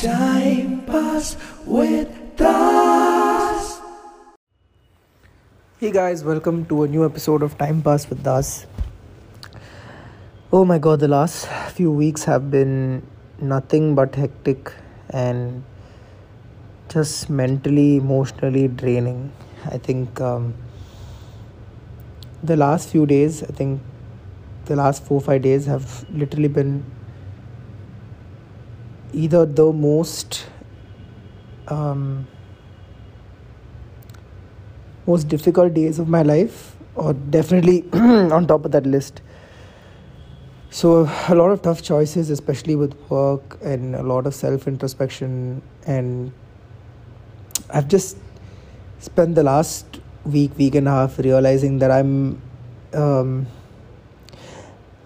Time 0.00 0.80
Pass 0.86 1.36
with 1.66 2.40
us. 2.40 3.78
Hey 5.78 5.90
guys, 5.90 6.24
welcome 6.24 6.64
to 6.66 6.84
a 6.84 6.88
new 6.88 7.04
episode 7.04 7.42
of 7.42 7.58
Time 7.58 7.82
Pass 7.82 8.08
with 8.08 8.22
Das. 8.22 8.66
Oh 10.50 10.64
my 10.64 10.78
god, 10.78 11.00
the 11.00 11.08
last 11.08 11.46
few 11.72 11.92
weeks 11.92 12.24
have 12.24 12.50
been 12.50 13.06
nothing 13.38 13.94
but 13.94 14.14
hectic 14.14 14.72
and 15.10 15.62
just 16.88 17.28
mentally, 17.28 17.96
emotionally 17.96 18.68
draining. 18.68 19.30
I 19.66 19.76
think 19.76 20.22
um, 20.22 20.54
the 22.42 22.56
last 22.56 22.88
few 22.88 23.04
days, 23.04 23.42
I 23.42 23.52
think 23.52 23.82
the 24.64 24.74
last 24.74 25.04
four 25.04 25.20
five 25.20 25.42
days 25.42 25.66
have 25.66 26.06
literally 26.10 26.48
been 26.48 26.82
either 29.12 29.46
the 29.46 29.72
most 29.72 30.46
um, 31.68 32.26
most 35.06 35.28
difficult 35.28 35.74
days 35.74 35.98
of 35.98 36.08
my 36.08 36.22
life 36.22 36.76
or 36.94 37.12
definitely 37.12 37.84
on 37.92 38.46
top 38.46 38.64
of 38.64 38.72
that 38.72 38.86
list. 38.86 39.22
So 40.70 41.10
a 41.28 41.34
lot 41.34 41.50
of 41.50 41.62
tough 41.62 41.82
choices 41.82 42.30
especially 42.30 42.76
with 42.76 42.94
work 43.10 43.58
and 43.62 43.94
a 43.94 44.02
lot 44.02 44.26
of 44.26 44.34
self 44.34 44.66
introspection 44.66 45.60
and 45.86 46.32
i've 47.70 47.88
just 47.88 48.16
spent 48.98 49.34
the 49.34 49.42
last 49.42 50.00
week 50.24 50.56
week 50.56 50.74
and 50.74 50.88
a 50.88 50.90
half 50.90 51.18
realizing 51.18 51.78
that 51.78 51.90
i'm 51.90 52.40
um, 52.94 53.46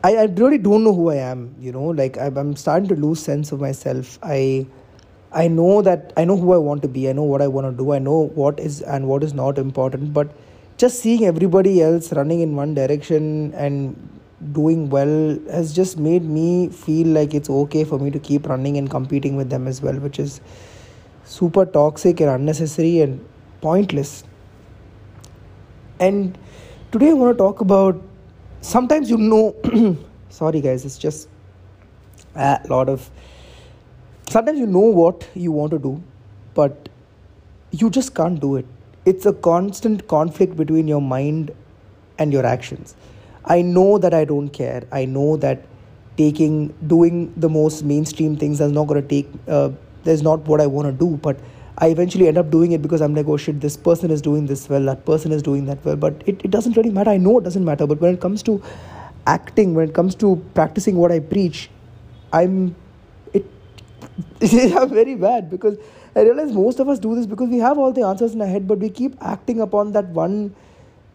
I, 0.07 0.11
I 0.23 0.25
really 0.27 0.59
don't 0.59 0.85
know 0.85 0.95
who 0.95 1.11
I 1.11 1.17
am, 1.17 1.55
you 1.59 1.73
know, 1.73 1.87
like 2.01 2.17
I'm, 2.17 2.37
I'm 2.37 2.55
starting 2.55 2.89
to 2.91 2.95
lose 2.95 3.19
sense 3.21 3.51
of 3.51 3.61
myself. 3.61 4.19
I 4.23 4.67
I 5.33 5.49
know 5.49 5.83
that 5.83 6.13
I 6.17 6.25
know 6.25 6.37
who 6.37 6.53
I 6.53 6.59
want 6.59 6.83
to 6.83 6.89
be. 6.89 7.09
I 7.09 7.13
know 7.13 7.25
what 7.25 7.43
I 7.43 7.49
want 7.49 7.67
to 7.71 7.85
do. 7.85 7.93
I 7.93 7.99
know 7.99 8.19
what 8.43 8.61
is 8.61 8.83
and 8.83 9.09
what 9.09 9.25
is 9.25 9.35
not 9.35 9.59
important. 9.59 10.13
But 10.15 10.31
just 10.77 11.01
seeing 11.01 11.25
everybody 11.25 11.83
else 11.83 12.13
running 12.13 12.41
in 12.41 12.55
one 12.55 12.73
direction 12.75 13.53
and 13.55 13.97
doing 14.53 14.89
well 14.91 15.39
has 15.51 15.75
just 15.75 15.99
made 15.99 16.23
me 16.39 16.69
feel 16.69 17.09
like 17.09 17.35
it's 17.35 17.51
okay 17.51 17.85
for 17.85 17.99
me 17.99 18.11
to 18.13 18.21
keep 18.21 18.47
running 18.47 18.77
and 18.77 18.89
competing 18.89 19.35
with 19.35 19.51
them 19.51 19.67
as 19.67 19.83
well, 19.83 19.99
which 20.09 20.21
is 20.21 20.41
super 21.25 21.67
toxic 21.67 22.21
and 22.21 22.31
unnecessary 22.31 23.01
and 23.01 23.27
pointless. 23.61 24.23
And 25.99 26.39
today 26.93 27.11
I 27.11 27.15
want 27.15 27.37
to 27.37 27.39
talk 27.39 27.61
about 27.61 28.01
sometimes 28.61 29.11
you 29.11 29.17
know 29.17 29.55
sorry 30.29 30.61
guys 30.61 30.85
it's 30.85 30.99
just 30.99 31.29
a 32.35 32.61
lot 32.69 32.89
of 32.89 33.11
sometimes 34.29 34.59
you 34.59 34.67
know 34.67 34.89
what 35.01 35.29
you 35.35 35.53
want 35.53 35.71
to 35.71 35.79
do 35.79 36.03
but 36.55 36.89
you 37.71 37.91
just 37.91 38.15
can't 38.15 38.41
do 38.41 38.57
it. 38.57 38.67
It's 39.05 39.27
a 39.27 39.33
constant 39.33 40.09
conflict 40.09 40.57
between 40.57 40.89
your 40.89 41.01
mind 41.01 41.53
and 42.19 42.33
your 42.33 42.47
actions. 42.47 42.95
I 43.45 43.63
know 43.63 43.99
that 43.99 44.15
i 44.15 44.25
don't 44.25 44.49
care. 44.49 44.85
I 44.91 45.05
know 45.05 45.37
that 45.37 45.65
taking 46.17 46.69
doing 46.87 47.33
the 47.37 47.49
most 47.49 47.85
mainstream 47.85 48.37
things 48.37 48.61
is 48.61 48.73
not 48.73 48.87
going 48.87 49.03
to 49.03 49.09
take 49.09 49.29
uh, 49.47 49.71
there's 50.05 50.23
not 50.23 50.41
what 50.51 50.63
i 50.63 50.67
want 50.67 50.87
to 50.87 50.93
do 50.93 51.19
but 51.19 51.39
I 51.79 51.89
eventually 51.89 52.27
end 52.27 52.39
up 52.39 52.51
doing 52.51 52.73
it 52.73 52.81
because 52.81 53.03
I'm 53.03 53.15
like, 53.15 53.27
oh 53.27 53.37
shit, 53.37 53.61
this 53.61 53.77
person 53.77 54.11
is 54.11 54.23
doing 54.23 54.47
this 54.47 54.69
well, 54.69 54.85
that 54.87 55.05
person 55.05 55.33
is 55.33 55.43
doing 55.43 55.67
that 55.67 55.85
well. 55.85 55.97
But 55.97 56.23
it, 56.27 56.41
it 56.45 56.51
doesn't 56.51 56.77
really 56.77 56.91
matter. 56.91 57.11
I 57.11 57.19
know 57.19 57.39
it 57.39 57.45
doesn't 57.45 57.65
matter. 57.65 57.87
But 57.87 58.01
when 58.01 58.15
it 58.15 58.21
comes 58.21 58.43
to 58.45 58.63
acting, 59.27 59.75
when 59.75 59.89
it 59.89 59.95
comes 59.95 60.15
to 60.17 60.43
practicing 60.55 60.97
what 60.97 61.13
I 61.13 61.21
preach, 61.21 61.69
I'm 62.33 62.75
it 63.35 63.45
I'm 64.77 64.89
very 65.01 65.17
bad 65.17 65.51
because 65.51 65.77
I 66.15 66.23
realize 66.23 66.53
most 66.53 66.81
of 66.81 66.89
us 66.89 66.99
do 66.99 67.15
this 67.15 67.27
because 67.27 67.51
we 67.51 67.59
have 67.59 67.77
all 67.77 67.93
the 67.93 68.03
answers 68.03 68.33
in 68.33 68.41
our 68.41 68.49
head, 68.49 68.67
but 68.67 68.79
we 68.79 68.89
keep 68.89 69.17
acting 69.21 69.61
upon 69.61 69.93
that 69.93 70.07
one 70.07 70.55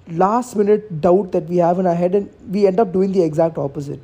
last 0.08 0.55
minute 0.55 1.02
doubt 1.02 1.32
that 1.32 1.45
we 1.45 1.58
have 1.58 1.80
in 1.80 1.88
our 1.88 1.95
head 1.95 2.14
and 2.14 2.30
we 2.49 2.67
end 2.67 2.80
up 2.80 2.92
doing 2.93 3.11
the 3.11 3.23
exact 3.23 3.58
opposite. 3.58 3.99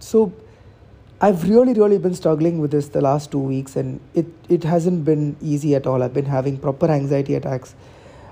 So 0.00 0.32
I've 1.22 1.46
really, 1.46 1.74
really 1.74 1.98
been 1.98 2.14
struggling 2.14 2.60
with 2.60 2.70
this 2.70 2.88
the 2.88 3.02
last 3.02 3.30
two 3.30 3.40
weeks, 3.40 3.76
and 3.76 4.00
it, 4.14 4.24
it 4.48 4.64
hasn't 4.64 5.04
been 5.04 5.36
easy 5.42 5.74
at 5.74 5.86
all. 5.86 6.02
I've 6.02 6.14
been 6.14 6.24
having 6.24 6.56
proper 6.56 6.86
anxiety 6.86 7.34
attacks. 7.34 7.74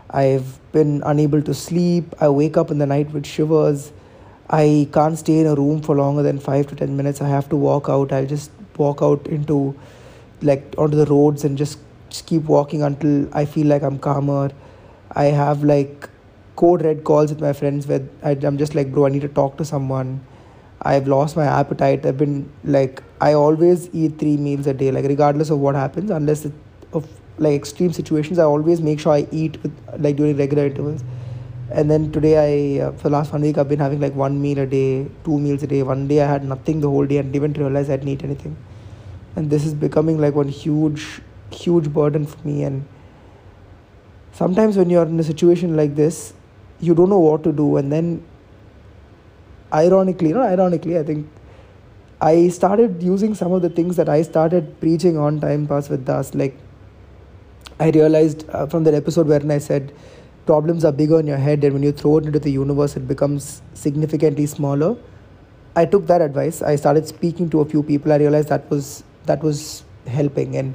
I've 0.08 0.58
been 0.72 1.02
unable 1.04 1.42
to 1.42 1.52
sleep. 1.52 2.14
I 2.18 2.30
wake 2.30 2.56
up 2.56 2.70
in 2.70 2.78
the 2.78 2.86
night 2.86 3.10
with 3.10 3.26
shivers. 3.26 3.92
I 4.48 4.88
can't 4.94 5.18
stay 5.18 5.40
in 5.40 5.46
a 5.46 5.54
room 5.54 5.82
for 5.82 5.96
longer 5.96 6.22
than 6.22 6.38
five 6.38 6.66
to 6.68 6.76
ten 6.76 6.96
minutes. 6.96 7.20
I 7.20 7.28
have 7.28 7.50
to 7.50 7.56
walk 7.56 7.90
out. 7.90 8.10
I'll 8.10 8.24
just 8.24 8.50
walk 8.78 9.02
out 9.02 9.26
into, 9.26 9.78
like, 10.40 10.74
onto 10.78 10.96
the 10.96 11.04
roads 11.04 11.44
and 11.44 11.58
just, 11.58 11.78
just 12.08 12.24
keep 12.24 12.44
walking 12.44 12.82
until 12.82 13.28
I 13.36 13.44
feel 13.44 13.66
like 13.66 13.82
I'm 13.82 13.98
calmer. 13.98 14.50
I 15.12 15.24
have 15.24 15.62
like 15.62 16.08
code 16.56 16.82
red 16.82 17.04
calls 17.04 17.28
with 17.28 17.42
my 17.42 17.52
friends 17.52 17.86
where 17.86 18.08
I, 18.22 18.30
I'm 18.30 18.56
just 18.56 18.74
like, 18.74 18.90
bro, 18.90 19.04
I 19.04 19.10
need 19.10 19.22
to 19.22 19.28
talk 19.28 19.58
to 19.58 19.64
someone 19.66 20.24
I've 20.82 21.08
lost 21.08 21.36
my 21.36 21.44
appetite. 21.44 22.06
I've 22.06 22.18
been 22.18 22.50
like 22.64 23.02
I 23.20 23.32
always 23.34 23.88
eat 23.92 24.18
three 24.18 24.36
meals 24.36 24.66
a 24.66 24.74
day, 24.74 24.90
like 24.90 25.04
regardless 25.04 25.50
of 25.50 25.58
what 25.58 25.74
happens, 25.74 26.10
unless 26.10 26.44
it, 26.44 26.52
of 26.92 27.08
like 27.38 27.54
extreme 27.54 27.92
situations. 27.92 28.38
I 28.38 28.44
always 28.44 28.80
make 28.80 29.00
sure 29.00 29.12
I 29.12 29.26
eat 29.32 29.62
with 29.62 29.72
like 29.98 30.16
during 30.16 30.36
regular 30.36 30.66
intervals. 30.66 31.02
And 31.70 31.90
then 31.90 32.10
today, 32.12 32.78
I 32.80 32.86
uh, 32.86 32.92
for 32.92 33.04
the 33.04 33.10
last 33.10 33.32
one 33.32 33.42
week, 33.42 33.58
I've 33.58 33.68
been 33.68 33.80
having 33.80 34.00
like 34.00 34.14
one 34.14 34.40
meal 34.40 34.58
a 34.60 34.66
day, 34.66 35.06
two 35.24 35.38
meals 35.38 35.62
a 35.62 35.66
day. 35.66 35.82
One 35.82 36.06
day 36.08 36.22
I 36.22 36.26
had 36.26 36.44
nothing 36.44 36.80
the 36.80 36.88
whole 36.88 37.06
day 37.06 37.18
and 37.18 37.32
didn't 37.32 37.58
realize 37.58 37.90
I 37.90 37.96
didn't 37.96 38.08
eat 38.08 38.24
anything. 38.24 38.56
And 39.36 39.50
this 39.50 39.66
is 39.66 39.74
becoming 39.74 40.18
like 40.18 40.34
one 40.34 40.48
huge, 40.48 41.20
huge 41.50 41.92
burden 41.92 42.24
for 42.26 42.46
me. 42.46 42.62
And 42.62 42.86
sometimes 44.32 44.76
when 44.76 44.88
you're 44.90 45.04
in 45.04 45.20
a 45.20 45.22
situation 45.24 45.76
like 45.76 45.94
this, 45.94 46.32
you 46.80 46.94
don't 46.94 47.10
know 47.10 47.18
what 47.18 47.42
to 47.44 47.52
do, 47.52 47.76
and 47.76 47.92
then 47.92 48.24
ironically, 49.72 50.32
not 50.32 50.46
ironically, 50.46 50.98
I 50.98 51.02
think 51.02 51.28
I 52.20 52.48
started 52.48 53.02
using 53.02 53.34
some 53.34 53.52
of 53.52 53.62
the 53.62 53.68
things 53.68 53.96
that 53.96 54.08
I 54.08 54.22
started 54.22 54.80
preaching 54.80 55.16
on 55.16 55.40
Time 55.40 55.66
Pass 55.66 55.88
with 55.88 56.04
Das. 56.04 56.34
Like, 56.34 56.58
I 57.78 57.90
realized 57.90 58.48
uh, 58.50 58.66
from 58.66 58.84
that 58.84 58.94
episode 58.94 59.28
wherein 59.28 59.50
I 59.50 59.58
said 59.58 59.92
problems 60.46 60.84
are 60.84 60.92
bigger 60.92 61.20
in 61.20 61.26
your 61.26 61.36
head, 61.36 61.62
and 61.62 61.74
when 61.74 61.82
you 61.82 61.92
throw 61.92 62.18
it 62.18 62.26
into 62.26 62.38
the 62.38 62.50
universe, 62.50 62.96
it 62.96 63.06
becomes 63.06 63.62
significantly 63.74 64.46
smaller. 64.46 64.96
I 65.76 65.84
took 65.84 66.06
that 66.08 66.20
advice. 66.20 66.60
I 66.60 66.74
started 66.74 67.06
speaking 67.06 67.50
to 67.50 67.60
a 67.60 67.64
few 67.64 67.82
people. 67.82 68.12
I 68.12 68.16
realized 68.16 68.48
that 68.48 68.68
was 68.68 69.04
that 69.26 69.42
was 69.42 69.84
helping, 70.06 70.56
and 70.56 70.74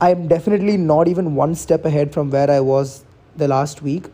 I'm 0.00 0.26
definitely 0.26 0.76
not 0.76 1.06
even 1.06 1.34
one 1.36 1.54
step 1.54 1.84
ahead 1.84 2.12
from 2.12 2.30
where 2.30 2.50
I 2.50 2.60
was 2.60 3.04
the 3.36 3.46
last 3.46 3.82
week. 3.82 4.06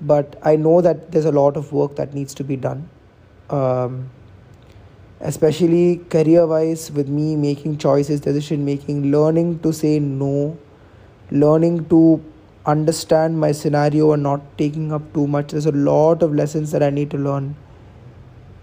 But 0.00 0.36
I 0.42 0.56
know 0.56 0.80
that 0.80 1.12
there's 1.12 1.24
a 1.24 1.32
lot 1.32 1.56
of 1.56 1.72
work 1.72 1.94
that 1.96 2.14
needs 2.14 2.34
to 2.34 2.44
be 2.44 2.56
done 2.56 2.88
um, 3.50 4.10
especially 5.20 5.96
career 6.10 6.46
wise 6.46 6.90
with 6.90 7.08
me 7.08 7.36
making 7.36 7.78
choices 7.78 8.20
decision 8.20 8.64
making 8.64 9.10
learning 9.10 9.58
to 9.60 9.72
say 9.72 9.98
no 9.98 10.56
learning 11.30 11.88
to 11.88 12.22
understand 12.66 13.38
my 13.38 13.52
scenario 13.52 14.12
and 14.12 14.22
not 14.22 14.40
taking 14.56 14.92
up 14.92 15.12
too 15.12 15.26
much. 15.26 15.52
There's 15.52 15.66
a 15.66 15.72
lot 15.72 16.22
of 16.22 16.34
lessons 16.34 16.70
that 16.72 16.82
i 16.82 16.90
need 16.90 17.10
to 17.10 17.18
learn. 17.18 17.56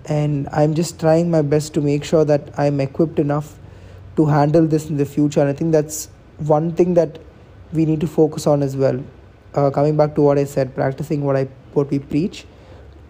And 0.05 0.47
i'm 0.51 0.73
just 0.73 0.99
trying 0.99 1.29
my 1.29 1.41
best 1.41 1.73
to 1.75 1.81
make 1.81 2.03
sure 2.03 2.25
that 2.25 2.47
i'm 2.57 2.79
equipped 2.79 3.19
enough 3.19 3.57
to 4.15 4.25
handle 4.25 4.65
this 4.65 4.89
in 4.89 4.97
the 4.97 5.05
future. 5.05 5.41
And 5.41 5.49
i 5.49 5.53
think 5.53 5.71
that's 5.71 6.09
one 6.37 6.73
thing 6.73 6.95
that 6.95 7.19
we 7.73 7.85
need 7.85 7.99
to 8.01 8.07
focus 8.07 8.47
on 8.47 8.63
as 8.63 8.75
well. 8.75 9.01
Uh, 9.53 9.69
coming 9.69 9.97
back 9.97 10.15
to 10.15 10.21
what 10.21 10.37
i 10.37 10.45
said 10.45 10.73
practicing 10.73 11.23
what 11.23 11.35
i 11.35 11.43
what 11.73 11.89
we 11.91 11.99
preach 11.99 12.45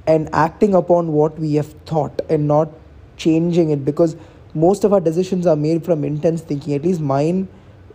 and 0.08 0.30
acting 0.34 0.74
upon 0.74 1.12
what 1.12 1.38
we 1.40 1.54
have 1.56 1.72
thought 1.86 2.22
and 2.30 2.48
not 2.48 2.70
changing 3.18 3.70
it 3.70 3.86
because 3.86 4.16
most 4.54 4.84
of 4.84 4.94
our 4.94 5.00
decisions 5.00 5.46
are 5.48 5.56
made 5.56 5.86
from 5.86 6.04
intense 6.04 6.42
thinking. 6.42 6.74
At 6.74 6.84
least 6.84 7.00
mine 7.00 7.48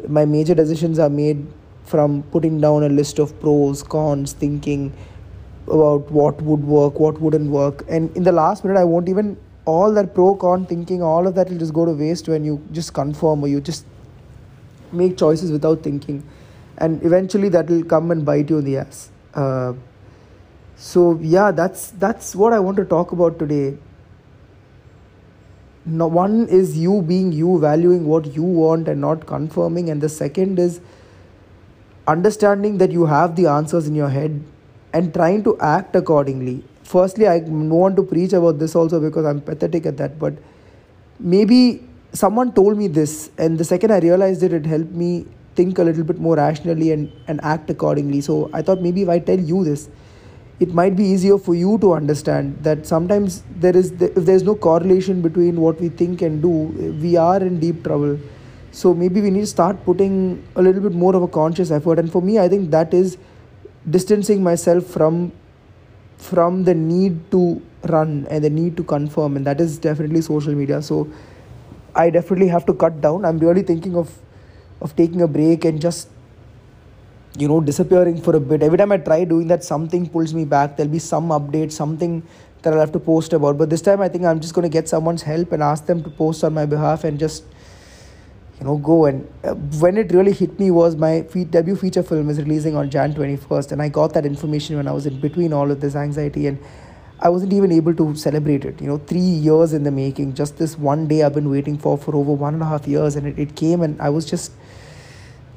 my 0.09 0.25
major 0.25 0.55
decisions 0.55 0.99
are 0.99 1.11
made 1.11 1.47
from 1.85 2.23
putting 2.25 2.61
down 2.61 2.83
a 2.83 2.89
list 2.89 3.19
of 3.19 3.39
pros 3.41 3.83
cons 3.83 4.33
thinking 4.33 4.93
about 5.67 6.11
what 6.11 6.41
would 6.43 6.65
work 6.65 7.01
what 7.01 7.21
wouldn't 7.21 7.51
work. 7.51 7.85
And 7.89 8.17
in 8.17 8.23
the 8.23 8.33
last 8.33 8.65
minute 8.65 8.79
i 8.79 8.85
won't 8.85 9.09
even 9.09 9.37
all 9.65 9.93
that 9.93 10.15
pro 10.15 10.35
con 10.37 10.65
thinking 10.65 11.03
all 11.03 11.27
of 11.27 11.35
that 11.35 11.51
will 11.51 11.59
just 11.59 11.75
go 11.75 11.85
to 11.85 11.93
waste 11.93 12.29
when 12.29 12.45
you 12.45 12.63
just 12.73 12.95
confirm 12.95 13.43
or 13.43 13.49
you 13.49 13.61
just 13.61 13.85
make 14.93 15.17
choices 15.17 15.51
without 15.51 15.83
thinking. 15.83 16.23
And 16.79 17.03
eventually 17.03 17.49
that 17.51 17.69
will 17.69 17.85
come 17.85 18.11
and 18.11 18.25
bite 18.25 18.51
you 18.51 18.59
in 18.59 18.65
the 18.65 18.79
ass. 18.79 19.11
Uh, 19.35 19.73
so 20.77 21.19
yeah 21.21 21.51
that's 21.51 21.91
that's 22.03 22.35
what 22.37 22.53
i 22.53 22.59
want 22.59 22.77
to 22.77 22.85
talk 22.85 23.13
about 23.13 23.39
today 23.39 23.77
no, 25.89 26.09
one 26.09 26.49
is 26.49 26.77
you 26.77 27.01
being 27.01 27.31
you 27.31 27.61
valuing 27.61 28.07
what 28.07 28.35
you 28.35 28.43
want 28.43 28.89
and 28.89 29.01
not 29.01 29.25
confirming 29.25 29.89
and 29.89 30.01
the 30.01 30.09
second 30.09 30.59
is 30.59 30.81
understanding 32.09 32.79
that 32.79 32.91
you 32.91 33.07
have 33.07 33.37
the 33.37 33.47
answers 33.47 33.87
in 33.87 33.95
your 33.95 34.09
head 34.09 34.43
and 34.93 35.15
trying 35.15 35.45
to 35.45 35.57
act 35.61 35.95
accordingly 35.95 36.63
firstly 36.83 37.27
i 37.27 37.39
want 37.39 37.97
to 37.97 38.03
preach 38.03 38.33
about 38.33 38.59
this 38.59 38.75
also 38.75 39.01
because 39.01 39.25
i'm 39.25 39.41
pathetic 39.41 39.87
at 39.87 39.97
that 39.97 40.19
but 40.19 40.35
maybe 41.21 41.83
someone 42.13 42.53
told 42.53 42.77
me 42.77 42.89
this, 42.89 43.31
and 43.39 43.59
the 43.59 43.65
second 43.65 43.93
I 43.93 43.99
realized 43.99 44.43
it, 44.43 44.53
it 44.53 44.67
helped 44.67 44.93
me 44.93 45.27
think 45.55 45.79
a 45.79 45.83
little 45.83 46.05
bit 46.05 46.19
more 46.19 46.37
rationally 46.37 46.93
and, 46.93 47.13
and 47.29 47.41
act 47.43 47.71
accordingly. 47.71 48.21
So 48.21 48.51
I 48.53 48.63
thought 48.63 48.81
maybe 48.81 49.03
if 49.03 49.09
I 49.09 49.19
tell 49.19 49.39
you 49.39 49.65
this, 49.65 49.89
it 50.59 50.73
might 50.73 50.97
be 50.97 51.05
easier 51.05 51.37
for 51.37 51.55
you 51.55 51.79
to 51.79 51.93
understand 51.93 52.57
that 52.63 52.87
sometimes 52.87 53.43
there 53.57 53.77
is 53.77 53.93
if 53.93 54.15
there's 54.15 54.43
no 54.43 54.55
correlation 54.55 55.21
between 55.21 55.61
what 55.61 55.81
we 55.81 55.89
think 55.89 56.23
and 56.23 56.41
do, 56.41 56.49
we 57.03 57.17
are 57.17 57.39
in 57.43 57.61
deep 57.61 57.85
trouble. 57.85 58.19
So 58.73 58.95
maybe 58.95 59.21
we 59.21 59.31
need 59.31 59.41
to 59.41 59.47
start 59.47 59.85
putting 59.85 60.43
a 60.55 60.63
little 60.63 60.83
bit 60.83 60.93
more 60.93 61.15
of 61.15 61.23
a 61.23 61.29
conscious 61.29 61.71
effort. 61.71 61.99
And 61.99 62.11
for 62.11 62.23
me, 62.23 62.39
I 62.39 62.49
think 62.49 62.71
that 62.71 62.95
is 62.95 63.19
distancing 63.89 64.43
myself 64.43 64.85
from 64.85 65.33
from 66.17 66.65
the 66.65 66.75
need 66.75 67.31
to 67.31 67.61
run 67.85 68.27
and 68.31 68.43
the 68.43 68.49
need 68.49 68.77
to 68.79 68.83
confirm, 68.83 69.37
and 69.37 69.47
that 69.47 69.61
is 69.61 69.79
definitely 69.79 70.23
social 70.23 70.55
media. 70.55 70.81
So 70.81 71.07
I 71.95 72.09
definitely 72.09 72.49
have 72.49 72.65
to 72.67 72.75
cut 72.75 73.01
down. 73.03 73.27
I'm 73.27 73.39
really 73.39 73.63
thinking 73.63 73.97
of 73.97 74.19
of 74.81 74.97
taking 74.97 75.23
a 75.23 75.29
break 75.29 75.65
and 75.65 75.81
just 75.81 76.09
you 77.39 77.49
know 77.49 77.61
disappearing 77.61 78.21
for 78.21 78.37
a 78.37 78.41
bit. 78.41 78.63
Every 78.63 78.79
time 78.79 78.93
I 78.93 78.99
try 78.99 79.25
doing 79.25 79.49
that, 79.49 79.65
something 79.65 80.09
pulls 80.09 80.35
me 80.35 80.45
back. 80.45 80.77
There'll 80.77 80.93
be 80.93 80.99
some 80.99 81.29
update, 81.29 81.73
something 81.73 82.23
that 82.63 82.73
I'll 82.73 82.81
have 82.81 82.93
to 82.93 83.01
post 83.01 83.33
about. 83.33 83.59
But 83.59 83.71
this 83.71 83.83
time, 83.83 84.01
I 84.01 84.09
think 84.09 84.25
I'm 84.25 84.41
just 84.41 84.55
going 84.55 84.65
to 84.65 84.73
get 84.73 84.89
someone's 84.89 85.23
help 85.23 85.53
and 85.53 85.63
ask 85.63 85.87
them 85.87 86.03
to 86.03 86.11
post 86.11 86.45
on 86.45 86.55
my 86.55 86.67
behalf 86.67 87.05
and 87.05 87.19
just 87.19 87.45
you 88.59 88.65
know 88.65 88.79
go 88.79 89.05
and 89.05 89.29
uh, 89.45 89.55
when 89.85 89.99
it 89.99 90.13
really 90.13 90.33
hit 90.33 90.59
me 90.59 90.71
was 90.71 90.97
my 90.97 91.23
fe- 91.25 91.45
debut 91.45 91.77
feature 91.77 92.03
film 92.03 92.31
is 92.31 92.39
releasing 92.39 92.75
on 92.75 92.89
jan 92.89 93.13
21st 93.13 93.73
and 93.73 93.83
i 93.83 93.89
got 93.91 94.15
that 94.15 94.25
information 94.25 94.77
when 94.79 94.89
i 94.89 94.93
was 94.93 95.05
in 95.05 95.21
between 95.21 95.53
all 95.53 95.71
of 95.71 95.79
this 95.83 95.95
anxiety 95.95 96.47
and 96.47 96.59
I 97.19 97.31
wasn't 97.31 97.55
even 97.55 97.73
able 97.73 97.95
to 97.95 98.15
celebrate 98.15 98.65
it. 98.65 98.81
You 98.81 98.89
know, 98.89 98.99
three 98.99 99.19
years 99.19 99.73
in 99.73 99.85
the 99.85 99.91
making, 99.91 100.35
just 100.35 100.59
this 100.59 100.77
one 100.77 101.09
day 101.09 101.23
I've 101.23 101.35
been 101.35 101.49
waiting 101.49 101.79
for 101.79 101.97
for 101.97 102.15
over 102.15 102.33
one 102.33 102.55
and 102.55 102.63
a 102.63 102.67
half 102.67 102.87
years, 102.87 103.17
and 103.17 103.27
it, 103.27 103.39
it 103.39 103.57
came, 103.57 103.81
and 103.81 104.01
I 104.03 104.11
was 104.11 104.27
just, 104.27 104.53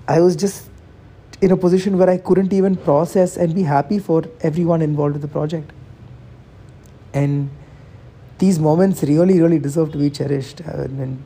I 0.07 0.21
was 0.21 0.37
just 0.37 0.68
in 1.41 1.51
a 1.51 1.57
position 1.57 1.97
where 1.97 2.09
I 2.09 2.17
couldn't 2.17 2.51
even 2.53 2.75
process 2.75 3.37
and 3.37 3.55
be 3.55 3.63
happy 3.63 3.99
for 3.99 4.23
everyone 4.41 4.81
involved 4.81 5.13
with 5.13 5.21
the 5.21 5.27
project. 5.27 5.71
And 7.13 7.49
these 8.37 8.59
moments 8.59 9.03
really, 9.03 9.41
really 9.41 9.59
deserve 9.59 9.91
to 9.93 9.97
be 9.97 10.09
cherished. 10.09 10.59
And 10.61 11.23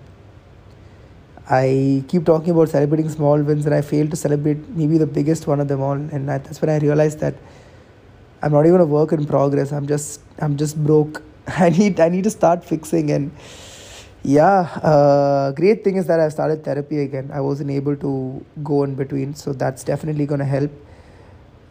I 1.50 2.04
keep 2.08 2.26
talking 2.26 2.52
about 2.52 2.70
celebrating 2.70 3.10
small 3.10 3.42
wins, 3.42 3.66
and 3.66 3.76
I 3.76 3.82
fail 3.82 4.08
to 4.08 4.16
celebrate 4.16 4.70
maybe 4.70 4.98
the 4.98 5.08
biggest 5.08 5.48
one 5.48 5.60
of 5.60 5.68
them 5.68 5.82
all. 5.82 5.94
And 5.94 6.30
that's 6.30 6.62
when 6.62 6.70
I 6.70 6.78
realized 6.78 7.20
that 7.20 7.36
I'm 8.42 8.52
not 8.52 8.66
even 8.66 8.82
a 8.82 8.86
work 8.86 9.12
in 9.12 9.26
progress. 9.26 9.72
I'm 9.72 9.88
just 9.88 10.22
I'm 10.40 10.58
just 10.58 10.82
broke. 10.84 11.24
I 11.48 11.70
need 11.70 12.00
I 12.00 12.10
need 12.10 12.24
to 12.26 12.30
start 12.30 12.64
fixing 12.64 13.12
and 13.12 13.32
yeah, 14.24 14.62
uh, 14.82 15.52
great 15.52 15.84
thing 15.84 15.98
is 15.98 16.06
that 16.08 16.20
I've 16.20 16.32
started 16.32 16.64
therapy 16.64 17.00
again. 17.00 17.30
I 17.34 17.42
wasn't 17.42 17.72
able 17.72 17.96
to 17.98 18.46
go 18.64 18.84
in 18.84 18.96
between, 18.96 19.36
so 19.36 19.52
that's 19.54 19.84
definitely 19.84 20.26
going 20.26 20.40
to 20.40 20.46
help. 20.46 20.72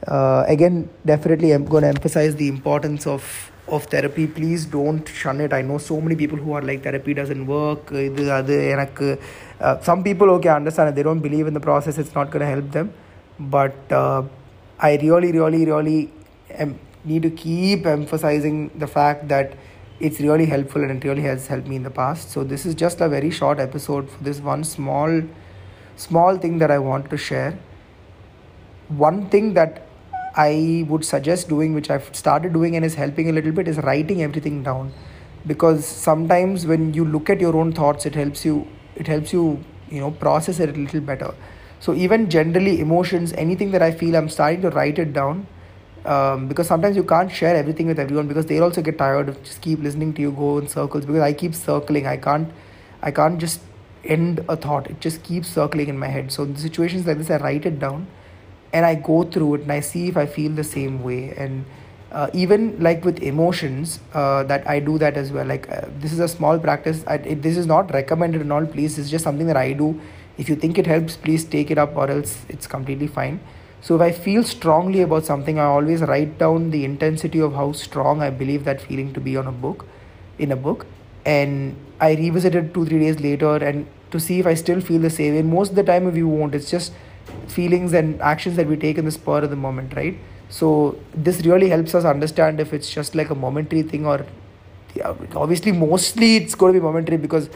Uh, 0.06 0.44
again, 0.46 0.90
definitely, 1.06 1.52
I'm 1.52 1.64
going 1.64 1.82
to 1.82 1.88
emphasize 1.88 2.36
the 2.36 2.48
importance 2.48 3.06
of 3.06 3.50
of 3.68 3.84
therapy. 3.84 4.26
Please 4.26 4.66
don't 4.66 5.08
shun 5.08 5.40
it. 5.40 5.52
I 5.52 5.62
know 5.62 5.78
so 5.78 6.00
many 6.00 6.16
people 6.16 6.36
who 6.36 6.52
are 6.52 6.62
like 6.62 6.82
therapy 6.82 7.14
doesn't 7.14 7.46
work. 7.46 7.90
Uh, 7.92 9.80
some 9.80 10.02
people 10.02 10.30
okay 10.30 10.48
understand 10.48 10.90
it. 10.90 10.94
They 10.96 11.02
don't 11.02 11.20
believe 11.20 11.46
in 11.46 11.54
the 11.54 11.60
process. 11.60 11.96
It's 11.96 12.14
not 12.14 12.30
going 12.30 12.40
to 12.40 12.46
help 12.46 12.70
them. 12.72 12.92
But 13.38 13.76
uh, 13.90 14.24
I 14.78 14.96
really, 14.96 15.32
really, 15.32 15.64
really 15.64 16.10
em- 16.50 16.78
need 17.04 17.22
to 17.22 17.30
keep 17.30 17.86
emphasizing 17.86 18.70
the 18.76 18.86
fact 18.86 19.28
that 19.28 19.54
it's 20.02 20.20
really 20.20 20.46
helpful 20.46 20.82
and 20.82 20.90
it 20.90 21.06
really 21.08 21.22
has 21.22 21.46
helped 21.46 21.68
me 21.68 21.76
in 21.76 21.84
the 21.84 21.90
past. 21.90 22.30
So 22.30 22.42
this 22.42 22.66
is 22.66 22.74
just 22.74 23.00
a 23.00 23.08
very 23.08 23.30
short 23.30 23.60
episode 23.60 24.10
for 24.10 24.22
this 24.24 24.40
one 24.40 24.64
small 24.64 25.22
small 25.94 26.36
thing 26.36 26.58
that 26.58 26.70
i 26.70 26.78
want 26.78 27.08
to 27.10 27.16
share. 27.16 27.58
One 28.88 29.28
thing 29.28 29.54
that 29.54 29.86
i 30.34 30.84
would 30.88 31.04
suggest 31.04 31.48
doing 31.48 31.74
which 31.74 31.88
i've 31.94 32.06
started 32.18 32.54
doing 32.54 32.74
and 32.76 32.86
is 32.86 32.94
helping 32.94 33.28
a 33.28 33.32
little 33.38 33.52
bit 33.52 33.68
is 33.68 33.78
writing 33.88 34.22
everything 34.22 34.62
down. 34.64 34.92
Because 35.46 35.86
sometimes 35.86 36.66
when 36.66 36.92
you 36.94 37.04
look 37.04 37.30
at 37.30 37.40
your 37.40 37.56
own 37.56 37.72
thoughts 37.72 38.04
it 38.04 38.14
helps 38.16 38.44
you 38.44 38.66
it 38.96 39.06
helps 39.06 39.32
you 39.32 39.64
you 39.88 40.00
know 40.00 40.10
process 40.10 40.58
it 40.58 40.76
a 40.76 40.78
little 40.78 41.00
better. 41.00 41.34
So 41.80 41.94
even 41.94 42.30
generally 42.30 42.80
emotions 42.80 43.32
anything 43.34 43.70
that 43.72 43.82
i 43.82 43.92
feel 43.92 44.16
i'm 44.16 44.28
starting 44.28 44.62
to 44.62 44.70
write 44.70 44.98
it 44.98 45.12
down 45.12 45.46
um, 46.04 46.48
because 46.48 46.66
sometimes 46.66 46.96
you 46.96 47.04
can't 47.04 47.30
share 47.30 47.54
everything 47.54 47.86
with 47.86 47.98
everyone 47.98 48.26
because 48.26 48.46
they 48.46 48.58
also 48.58 48.82
get 48.82 48.98
tired 48.98 49.28
of 49.28 49.42
just 49.42 49.60
keep 49.60 49.80
listening 49.80 50.12
to 50.14 50.22
you 50.22 50.32
go 50.32 50.58
in 50.58 50.68
circles 50.68 51.04
because 51.06 51.22
I 51.22 51.32
keep 51.32 51.54
circling. 51.54 52.06
I 52.06 52.16
can't 52.16 52.50
I 53.02 53.10
can't 53.10 53.38
just 53.38 53.60
end 54.04 54.44
a 54.48 54.56
thought. 54.56 54.90
It 54.90 55.00
just 55.00 55.22
keeps 55.22 55.48
circling 55.48 55.88
in 55.88 55.98
my 55.98 56.08
head. 56.08 56.32
So 56.32 56.42
in 56.42 56.56
situations 56.56 57.06
like 57.06 57.18
this 57.18 57.30
I 57.30 57.36
write 57.36 57.66
it 57.66 57.78
down 57.78 58.08
and 58.72 58.84
I 58.84 58.96
go 58.96 59.22
through 59.22 59.54
it 59.54 59.60
and 59.62 59.72
I 59.72 59.80
see 59.80 60.08
if 60.08 60.16
I 60.16 60.26
feel 60.26 60.50
the 60.50 60.64
same 60.64 61.02
way. 61.02 61.34
And 61.36 61.64
uh, 62.10 62.28
even 62.34 62.78
like 62.82 63.04
with 63.04 63.22
emotions 63.22 64.00
uh, 64.12 64.42
that 64.44 64.68
I 64.68 64.80
do 64.80 64.98
that 64.98 65.16
as 65.16 65.30
well. 65.30 65.46
Like 65.46 65.70
uh, 65.70 65.82
this 65.98 66.12
is 66.12 66.18
a 66.18 66.28
small 66.28 66.58
practice. 66.58 67.04
I, 67.06 67.14
it, 67.14 67.42
this 67.42 67.56
is 67.56 67.66
not 67.66 67.92
recommended 67.94 68.40
in 68.40 68.50
all. 68.50 68.66
Please 68.66 68.98
it's 68.98 69.08
just 69.08 69.22
something 69.22 69.46
that 69.46 69.56
I 69.56 69.72
do. 69.72 70.00
If 70.36 70.48
you 70.48 70.56
think 70.56 70.78
it 70.78 70.86
helps 70.86 71.16
please 71.16 71.44
take 71.44 71.70
it 71.70 71.78
up 71.78 71.94
or 71.94 72.10
else 72.10 72.44
it's 72.48 72.66
completely 72.66 73.06
fine 73.06 73.38
so 73.82 73.96
if 73.96 74.00
I 74.00 74.12
feel 74.12 74.44
strongly 74.44 75.00
about 75.00 75.24
something, 75.24 75.58
I 75.58 75.64
always 75.64 76.02
write 76.02 76.38
down 76.38 76.70
the 76.70 76.84
intensity 76.84 77.40
of 77.40 77.54
how 77.54 77.72
strong 77.72 78.22
I 78.22 78.30
believe 78.30 78.64
that 78.64 78.80
feeling 78.80 79.12
to 79.14 79.20
be 79.20 79.36
on 79.36 79.48
a 79.48 79.52
book, 79.52 79.86
in 80.38 80.52
a 80.52 80.56
book, 80.56 80.86
and 81.26 81.76
I 82.00 82.14
revisit 82.14 82.54
it 82.54 82.72
two 82.72 82.86
three 82.86 83.00
days 83.00 83.18
later 83.20 83.56
and 83.56 83.86
to 84.12 84.20
see 84.20 84.38
if 84.38 84.46
I 84.46 84.54
still 84.54 84.80
feel 84.80 85.00
the 85.00 85.10
same. 85.10 85.34
And 85.36 85.50
most 85.50 85.70
of 85.70 85.76
the 85.76 85.82
time, 85.82 86.06
if 86.06 86.16
you 86.16 86.28
won't, 86.28 86.54
it's 86.54 86.70
just 86.70 86.92
feelings 87.48 87.92
and 87.92 88.22
actions 88.22 88.56
that 88.56 88.68
we 88.68 88.76
take 88.76 88.98
in 88.98 89.04
the 89.04 89.10
spur 89.10 89.38
of 89.38 89.50
the 89.50 89.56
moment, 89.56 89.96
right? 89.96 90.16
So 90.48 90.96
this 91.12 91.40
really 91.44 91.68
helps 91.68 91.94
us 91.94 92.04
understand 92.04 92.60
if 92.60 92.72
it's 92.72 92.88
just 92.88 93.16
like 93.16 93.30
a 93.30 93.34
momentary 93.34 93.82
thing 93.82 94.06
or 94.06 94.24
yeah, 94.94 95.14
obviously 95.34 95.72
mostly 95.72 96.36
it's 96.36 96.54
going 96.54 96.74
to 96.74 96.78
be 96.78 96.84
momentary 96.84 97.16
because 97.16 97.48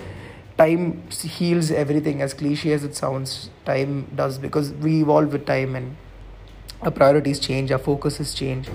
time 0.57 1.07
heals 1.11 1.71
everything 1.71 2.23
as 2.23 2.33
cliche 2.33 2.73
as 2.73 2.83
it 2.83 2.97
sounds 2.97 3.51
time 3.67 4.11
does 4.15 4.39
because 4.39 4.73
we 4.73 5.03
evolve 5.03 5.31
with 5.33 5.45
time 5.45 5.77
and 5.77 5.95
our 6.83 6.91
priorities 6.91 7.39
change 7.39 7.73
our 7.73 7.79
focuses 7.79 8.35
change. 8.35 8.69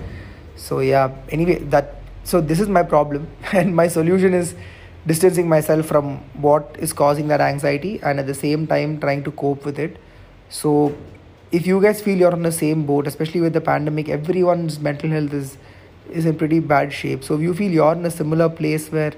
So 0.56 0.80
yeah 0.80 1.14
anyway 1.30 1.58
that 1.74 1.96
so 2.24 2.40
this 2.40 2.60
is 2.60 2.68
my 2.68 2.82
problem. 2.82 3.28
And 3.52 3.74
my 3.74 3.88
solution 3.88 4.34
is 4.34 4.54
distancing 5.06 5.48
myself 5.48 5.86
from 5.86 6.18
what 6.40 6.76
is 6.78 6.92
causing 6.92 7.28
that 7.28 7.40
anxiety 7.40 8.00
and 8.02 8.20
at 8.20 8.26
the 8.26 8.34
same 8.34 8.66
time 8.66 9.00
trying 9.00 9.24
to 9.24 9.32
cope 9.32 9.64
with 9.64 9.78
it. 9.78 9.96
So 10.48 10.94
if 11.50 11.66
you 11.66 11.80
guys 11.80 12.00
feel 12.00 12.16
you're 12.16 12.32
on 12.32 12.42
the 12.42 12.52
same 12.52 12.86
boat 12.86 13.06
especially 13.06 13.40
with 13.40 13.52
the 13.52 13.60
pandemic 13.60 14.08
everyone's 14.08 14.78
mental 14.78 15.10
health 15.10 15.32
is 15.32 15.58
is 16.10 16.26
in 16.26 16.36
pretty 16.36 16.60
bad 16.60 16.92
shape. 16.92 17.24
So 17.24 17.34
if 17.34 17.40
you 17.40 17.54
feel 17.54 17.70
you're 17.70 17.92
in 17.92 18.04
a 18.04 18.10
similar 18.10 18.48
place 18.48 18.90
where 18.90 19.12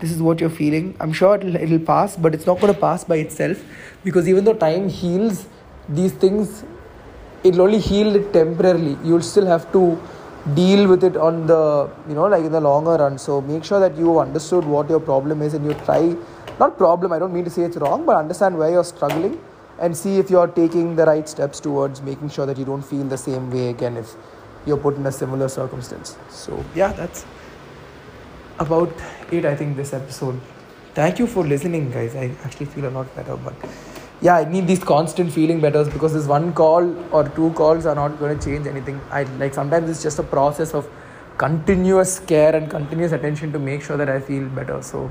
this 0.00 0.12
is 0.12 0.22
what 0.22 0.40
you're 0.40 0.56
feeling 0.58 0.94
i'm 1.00 1.12
sure 1.12 1.36
it'll, 1.36 1.56
it'll 1.56 1.78
pass 1.78 2.16
but 2.16 2.34
it's 2.34 2.46
not 2.46 2.60
going 2.60 2.72
to 2.72 2.80
pass 2.80 3.04
by 3.04 3.16
itself 3.16 3.62
because 4.04 4.28
even 4.28 4.44
though 4.44 4.54
time 4.54 4.88
heals 4.88 5.46
these 5.88 6.12
things 6.12 6.64
it'll 7.44 7.62
only 7.62 7.78
heal 7.78 8.14
it 8.16 8.32
temporarily. 8.32 8.96
You'll 9.04 9.22
still 9.22 9.46
have 9.46 9.70
to 9.72 10.00
deal 10.54 10.88
with 10.88 11.04
it 11.04 11.16
on 11.16 11.46
the 11.46 11.90
you 12.08 12.14
know 12.14 12.24
like 12.24 12.44
in 12.44 12.52
the 12.52 12.60
longer 12.60 12.96
run. 12.96 13.18
So 13.18 13.40
make 13.40 13.64
sure 13.64 13.80
that 13.80 13.96
you 13.96 14.18
understood 14.18 14.64
what 14.64 14.88
your 14.88 15.00
problem 15.00 15.42
is 15.42 15.54
and 15.54 15.64
you 15.64 15.74
try 15.84 16.16
not 16.60 16.76
problem 16.76 17.12
i 17.12 17.18
don't 17.18 17.32
mean 17.32 17.44
to 17.44 17.50
say 17.50 17.62
it's 17.62 17.76
wrong 17.76 18.04
but 18.04 18.16
understand 18.16 18.58
where 18.58 18.70
you're 18.70 18.88
struggling 18.92 19.38
and 19.80 19.96
see 19.96 20.18
if 20.18 20.30
you're 20.30 20.48
taking 20.48 20.96
the 20.96 21.04
right 21.04 21.28
steps 21.28 21.60
towards 21.60 22.02
making 22.02 22.28
sure 22.28 22.46
that 22.46 22.58
you 22.58 22.64
don't 22.64 22.82
feel 22.82 23.04
the 23.04 23.18
same 23.18 23.50
way 23.50 23.68
again 23.68 23.96
if 23.96 24.14
you're 24.66 24.76
put 24.76 24.96
in 24.96 25.06
a 25.06 25.12
similar 25.12 25.48
circumstance. 25.48 26.16
So 26.28 26.64
yeah 26.74 26.92
that's 26.92 27.24
about 28.58 28.92
it 29.30 29.44
i 29.44 29.54
think 29.54 29.76
this 29.76 29.92
episode. 29.92 30.40
Thank 30.94 31.20
you 31.20 31.28
for 31.28 31.44
listening 31.44 31.92
guys. 31.92 32.16
I 32.16 32.32
actually 32.44 32.66
feel 32.66 32.88
a 32.88 32.90
lot 32.90 33.14
better 33.14 33.36
but 33.36 33.54
yeah, 34.20 34.36
I 34.36 34.44
need 34.44 34.66
these 34.66 34.82
constant 34.82 35.32
feeling 35.32 35.60
better 35.60 35.84
because 35.84 36.12
this 36.12 36.26
one 36.26 36.52
call 36.52 36.82
or 37.14 37.28
two 37.28 37.52
calls 37.52 37.86
are 37.86 37.94
not 37.94 38.18
going 38.18 38.36
to 38.36 38.44
change 38.44 38.66
anything. 38.66 39.00
I 39.10 39.22
like 39.42 39.54
sometimes 39.54 39.88
it's 39.88 40.02
just 40.02 40.18
a 40.18 40.24
process 40.24 40.74
of 40.74 40.88
continuous 41.36 42.18
care 42.18 42.54
and 42.54 42.68
continuous 42.68 43.12
attention 43.12 43.52
to 43.52 43.58
make 43.58 43.82
sure 43.82 43.96
that 43.96 44.08
I 44.08 44.18
feel 44.18 44.48
better. 44.48 44.82
So, 44.82 45.10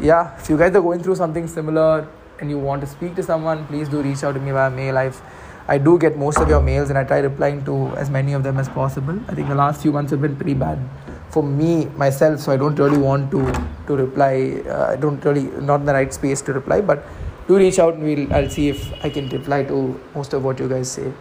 yeah, 0.00 0.36
if 0.38 0.50
you 0.50 0.58
guys 0.58 0.74
are 0.74 0.82
going 0.82 1.02
through 1.02 1.14
something 1.14 1.46
similar 1.46 2.08
and 2.40 2.50
you 2.50 2.58
want 2.58 2.80
to 2.80 2.88
speak 2.88 3.14
to 3.16 3.22
someone, 3.22 3.66
please 3.66 3.88
do 3.88 4.02
reach 4.02 4.24
out 4.24 4.32
to 4.32 4.40
me 4.40 4.50
via 4.50 4.70
mail. 4.70 4.98
I've 4.98 5.22
I 5.68 5.78
do 5.78 5.96
get 5.98 6.16
most 6.16 6.38
of 6.38 6.48
your 6.48 6.60
mails 6.60 6.90
and 6.90 6.98
I 6.98 7.04
try 7.04 7.18
replying 7.20 7.64
to 7.66 7.94
as 7.96 8.10
many 8.10 8.32
of 8.32 8.42
them 8.42 8.58
as 8.58 8.68
possible. 8.68 9.16
I 9.28 9.34
think 9.36 9.48
the 9.48 9.54
last 9.54 9.80
few 9.80 9.92
months 9.92 10.10
have 10.10 10.20
been 10.20 10.34
pretty 10.34 10.54
bad 10.54 10.80
for 11.28 11.44
me 11.44 11.84
myself, 11.96 12.40
so 12.40 12.50
I 12.50 12.56
don't 12.56 12.74
really 12.74 12.98
want 12.98 13.30
to 13.30 13.40
to 13.86 13.96
reply. 13.96 14.62
Uh, 14.66 14.86
I 14.86 14.96
don't 14.96 15.24
really 15.24 15.44
not 15.70 15.80
in 15.80 15.86
the 15.86 15.92
right 15.92 16.12
space 16.12 16.42
to 16.42 16.52
reply, 16.52 16.80
but 16.80 17.04
do 17.50 17.58
reach 17.58 17.78
out 17.84 17.94
and 17.94 18.04
we'll 18.04 18.32
I'll 18.32 18.48
see 18.56 18.68
if 18.68 18.86
I 19.04 19.10
can 19.10 19.28
reply 19.28 19.64
to 19.70 19.78
most 20.14 20.32
of 20.38 20.44
what 20.44 20.60
you 20.60 20.68
guys 20.68 20.92
say. 20.98 21.12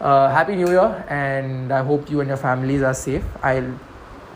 Uh, 0.00 0.28
Happy 0.30 0.54
New 0.54 0.68
Year, 0.68 1.04
and 1.08 1.72
I 1.72 1.82
hope 1.82 2.10
you 2.10 2.20
and 2.20 2.28
your 2.28 2.36
families 2.44 2.82
are 2.82 2.94
safe. 2.94 3.24
I'll 3.42 3.72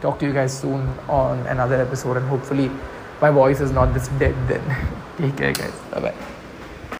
talk 0.00 0.18
to 0.18 0.26
you 0.26 0.32
guys 0.32 0.58
soon 0.58 0.88
on 1.20 1.46
another 1.46 1.80
episode, 1.80 2.16
and 2.16 2.28
hopefully, 2.28 2.68
my 3.20 3.30
voice 3.30 3.60
is 3.60 3.70
not 3.80 3.94
this 3.94 4.08
dead 4.24 4.36
then. 4.48 4.76
Take 5.18 5.36
care, 5.36 5.52
guys. 5.52 5.74
Bye 5.92 6.06
bye. 6.10 6.31